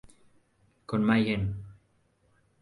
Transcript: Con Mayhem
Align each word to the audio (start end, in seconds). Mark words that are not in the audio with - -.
Con 0.87 1.05
Mayhem 1.05 1.43